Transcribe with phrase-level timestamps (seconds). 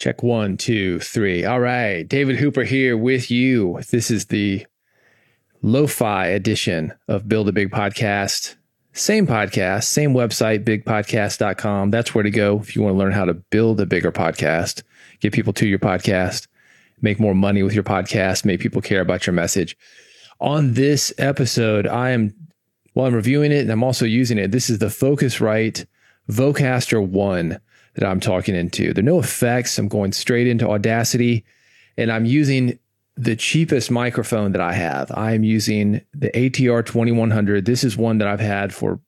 [0.00, 1.44] Check one, two, three.
[1.44, 2.08] All right.
[2.08, 3.82] David Hooper here with you.
[3.90, 4.66] This is the
[5.60, 8.56] lo fi edition of Build a Big Podcast.
[8.94, 11.90] Same podcast, same website, bigpodcast.com.
[11.90, 14.82] That's where to go if you want to learn how to build a bigger podcast,
[15.20, 16.48] get people to your podcast,
[17.02, 19.76] make more money with your podcast, make people care about your message.
[20.40, 22.34] On this episode, I am,
[22.94, 24.50] well, I'm reviewing it and I'm also using it.
[24.50, 25.84] This is the Focusrite
[26.30, 27.60] Vocaster 1
[27.94, 28.92] that I'm talking into.
[28.92, 29.78] There are no effects.
[29.78, 31.44] I'm going straight into Audacity
[31.96, 32.78] and I'm using
[33.16, 35.10] the cheapest microphone that I have.
[35.14, 37.66] I am using the ATR 2100.
[37.66, 39.00] This is one that I've had for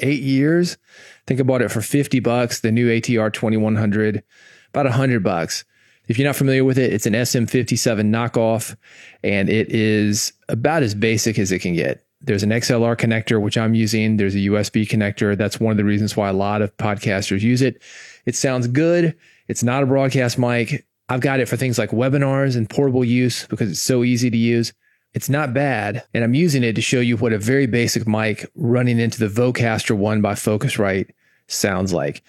[0.00, 0.76] eight years.
[0.76, 4.22] I think I bought it for 50 bucks, the new ATR 2100,
[4.70, 5.64] about 100 bucks.
[6.08, 8.76] If you're not familiar with it, it's an SM57 knockoff
[9.24, 12.05] and it is about as basic as it can get.
[12.26, 14.16] There's an XLR connector, which I'm using.
[14.16, 15.36] There's a USB connector.
[15.36, 17.80] That's one of the reasons why a lot of podcasters use it.
[18.26, 19.16] It sounds good.
[19.48, 20.86] It's not a broadcast mic.
[21.08, 24.36] I've got it for things like webinars and portable use because it's so easy to
[24.36, 24.72] use.
[25.14, 26.04] It's not bad.
[26.12, 29.28] And I'm using it to show you what a very basic mic running into the
[29.28, 31.10] Vocaster 1 by Focusrite
[31.46, 32.24] sounds like.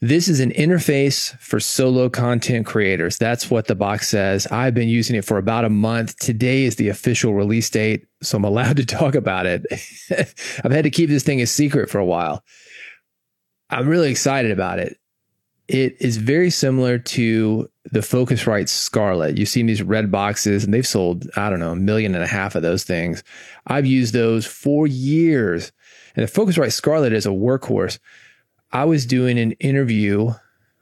[0.00, 3.18] This is an interface for solo content creators.
[3.18, 4.46] That's what the box says.
[4.46, 6.16] I've been using it for about a month.
[6.18, 9.66] Today is the official release date, so I'm allowed to talk about it.
[10.10, 12.44] I've had to keep this thing a secret for a while.
[13.70, 14.98] I'm really excited about it.
[15.66, 19.36] It is very similar to the Focusrite Scarlett.
[19.36, 22.28] You've seen these red boxes and they've sold, I don't know, a million and a
[22.28, 23.24] half of those things.
[23.66, 25.72] I've used those for years.
[26.14, 27.98] And the Focusrite Scarlett is a workhorse.
[28.72, 30.32] I was doing an interview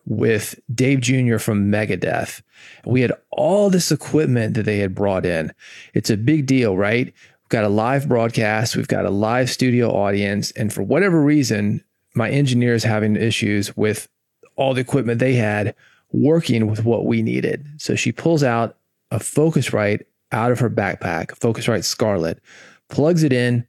[0.07, 1.39] with Dave Jr.
[1.39, 2.43] from Megadeth.
[2.85, 5.53] We had all this equipment that they had brought in.
[5.95, 7.07] It's a big deal, right?
[7.07, 11.83] We've got a live broadcast, we've got a live studio audience, and for whatever reason,
[12.15, 14.09] my engineer is having issues with
[14.57, 15.75] all the equipment they had
[16.13, 17.67] working with what we needed.
[17.79, 18.77] So she pulls out
[19.11, 22.41] a Focusrite out of her backpack, Focusrite Scarlett,
[22.89, 23.67] plugs it in.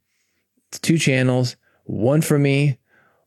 [0.70, 2.78] It's two channels, one for me,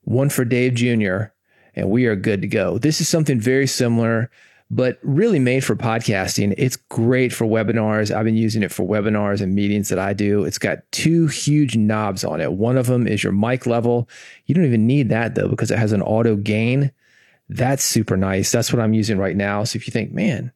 [0.03, 1.33] one for Dave Jr.,
[1.75, 2.79] and we are good to go.
[2.79, 4.31] This is something very similar,
[4.71, 6.55] but really made for podcasting.
[6.59, 8.15] It's great for webinars.
[8.15, 10.45] I've been using it for webinars and meetings that I do.
[10.45, 12.53] It's got two huge knobs on it.
[12.53, 14.09] One of them is your mic level.
[14.47, 16.93] You don't even need that though, because it has an auto gain.
[17.49, 18.53] That's super nice.
[18.53, 19.65] That's what I'm using right now.
[19.65, 20.53] So if you think, man,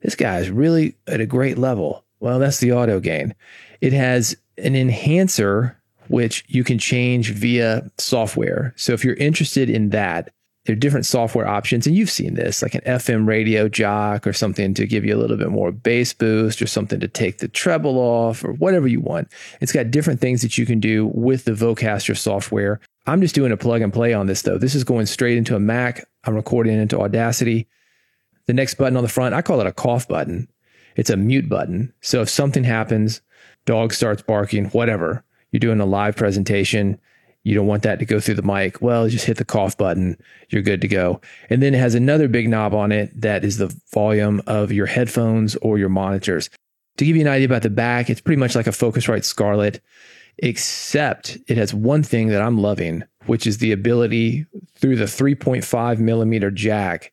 [0.00, 3.34] this guy is really at a great level, well, that's the auto gain.
[3.82, 5.78] It has an enhancer,
[6.14, 8.72] which you can change via software.
[8.76, 10.30] So if you're interested in that,
[10.64, 14.32] there are different software options, and you've seen this, like an FM radio jock or
[14.32, 17.48] something to give you a little bit more bass boost or something to take the
[17.48, 19.26] treble off or whatever you want.
[19.60, 22.78] It's got different things that you can do with the Vocaster software.
[23.08, 24.56] I'm just doing a plug and play on this though.
[24.56, 26.08] This is going straight into a Mac.
[26.22, 27.66] I'm recording into Audacity.
[28.46, 30.46] The next button on the front, I call it a cough button.
[30.94, 31.92] It's a mute button.
[32.02, 33.20] So if something happens,
[33.66, 36.98] dog starts barking, whatever, you're doing a live presentation,
[37.44, 38.82] you don't want that to go through the mic.
[38.82, 40.16] Well, just hit the cough button.
[40.48, 41.20] You're good to go.
[41.48, 44.86] And then it has another big knob on it that is the volume of your
[44.86, 46.50] headphones or your monitors.
[46.96, 49.80] To give you an idea about the back, it's pretty much like a Focusrite Scarlett
[50.38, 55.98] except it has one thing that I'm loving, which is the ability through the 3.5
[56.00, 57.12] millimeter jack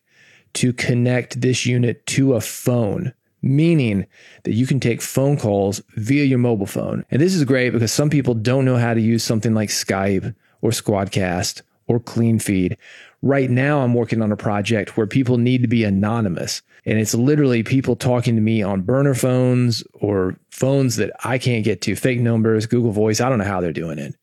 [0.54, 4.06] to connect this unit to a phone, meaning
[4.44, 7.04] that you can take phone calls via your mobile phone.
[7.10, 10.34] And this is great because some people don't know how to use something like Skype
[10.60, 12.76] or Squadcast or CleanFeed.
[13.20, 16.62] Right now, I'm working on a project where people need to be anonymous.
[16.84, 21.64] And it's literally people talking to me on burner phones or phones that I can't
[21.64, 23.20] get to, fake numbers, Google Voice.
[23.20, 24.16] I don't know how they're doing it.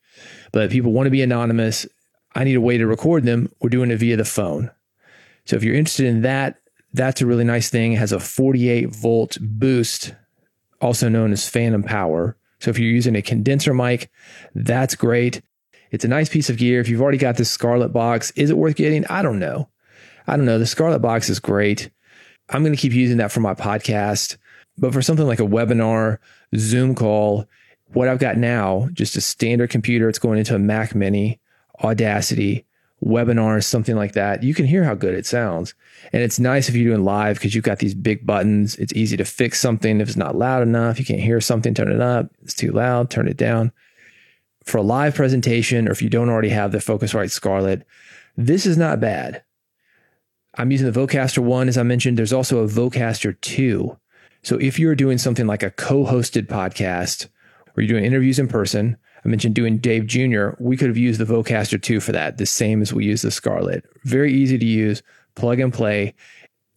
[0.51, 1.86] But people want to be anonymous.
[2.36, 3.51] I need a way to record them.
[3.62, 4.72] We're doing it via the phone.
[5.46, 6.59] So if you're interested in that,
[6.94, 7.94] that's a really nice thing.
[7.94, 10.16] It has a 48 volt boost,
[10.82, 12.36] also known as phantom power.
[12.60, 14.12] So if you're using a condenser mic,
[14.56, 15.42] that's great.
[15.92, 16.80] It's a nice piece of gear.
[16.80, 19.06] If you've already got this Scarlett box, is it worth getting?
[19.08, 19.70] I don't know.
[20.28, 20.60] I don't know.
[20.60, 21.90] The Scarlett box is great.
[22.50, 24.38] I'm going to keep using that for my podcast.
[24.78, 26.19] But for something like a webinar,
[26.56, 27.46] Zoom call,
[27.88, 31.40] what I've got now, just a standard computer, it's going into a Mac Mini,
[31.84, 32.66] Audacity,
[33.04, 34.44] webinars, something like that.
[34.44, 35.74] You can hear how good it sounds.
[36.12, 38.75] And it's nice if you're doing live because you've got these big buttons.
[38.75, 41.00] It's easy to fix something if it's not loud enough.
[41.00, 42.30] You can't hear something, turn it up.
[42.42, 43.72] It's too loud, turn it down
[44.69, 47.86] for a live presentation, or if you don't already have the Focusrite Scarlett,
[48.38, 49.44] this is not bad.
[50.56, 52.18] I'm using the Vocaster 1, as I mentioned.
[52.18, 53.98] There's also a Vocaster 2.
[54.44, 57.28] So if you're doing something like a co hosted podcast
[57.75, 61.19] or you're doing interviews in person, I mentioned doing Dave Jr., we could have used
[61.19, 63.86] the Vocaster 2 for that, the same as we use the Scarlett.
[64.06, 65.01] Very easy to use,
[65.36, 66.13] plug and play.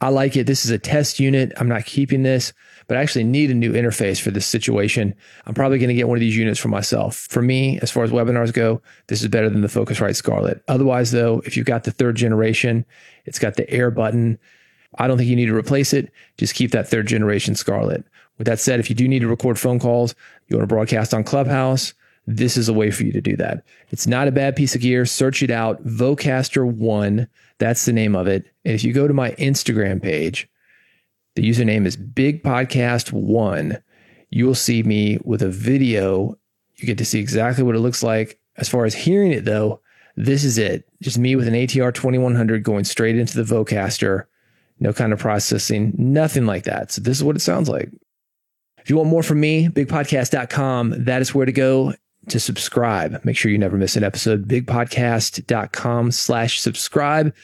[0.00, 0.48] I like it.
[0.48, 1.52] This is a test unit.
[1.58, 2.52] I'm not keeping this,
[2.88, 5.14] but I actually need a new interface for this situation.
[5.46, 7.28] I'm probably going to get one of these units for myself.
[7.30, 10.64] For me, as far as webinars go, this is better than the Focusrite Scarlett.
[10.66, 12.84] Otherwise, though, if you've got the third generation,
[13.26, 14.40] it's got the air button.
[14.98, 16.10] I don't think you need to replace it.
[16.36, 18.04] Just keep that third generation Scarlett.
[18.38, 20.16] With that said, if you do need to record phone calls,
[20.48, 21.94] you want to broadcast on Clubhouse,
[22.26, 23.64] this is a way for you to do that.
[23.90, 25.04] It's not a bad piece of gear.
[25.04, 25.84] Search it out.
[25.84, 27.28] Vocaster One.
[27.58, 28.46] That's the name of it.
[28.64, 30.48] And if you go to my Instagram page,
[31.34, 33.82] the username is Big Podcast One.
[34.30, 36.38] You will see me with a video.
[36.76, 38.38] You get to see exactly what it looks like.
[38.56, 39.80] As far as hearing it, though,
[40.16, 40.88] this is it.
[41.00, 44.26] Just me with an ATR 2100 going straight into the Vocaster.
[44.78, 46.92] No kind of processing, nothing like that.
[46.92, 47.90] So, this is what it sounds like.
[48.78, 51.94] If you want more from me, bigpodcast.com, that is where to go
[52.28, 53.24] to subscribe.
[53.24, 54.46] Make sure you never miss an episode.
[54.48, 57.34] Bigpodcast.com slash subscribe.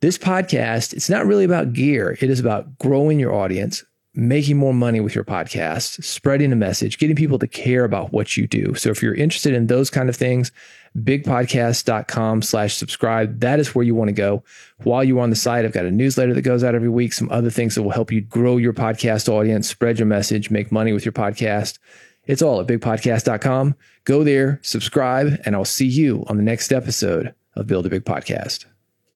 [0.00, 2.16] This podcast, it's not really about gear.
[2.20, 3.84] It is about growing your audience,
[4.14, 8.36] making more money with your podcast, spreading a message, getting people to care about what
[8.36, 8.74] you do.
[8.74, 10.52] So if you're interested in those kind of things,
[10.96, 13.40] bigpodcast.com slash subscribe.
[13.40, 14.44] That is where you want to go.
[14.82, 17.30] While you're on the site, I've got a newsletter that goes out every week, some
[17.30, 20.92] other things that will help you grow your podcast audience, spread your message, make money
[20.92, 21.78] with your podcast.
[22.26, 23.74] It's all at bigpodcast.com.
[24.04, 28.04] Go there, subscribe, and I'll see you on the next episode of Build a Big
[28.04, 28.66] Podcast.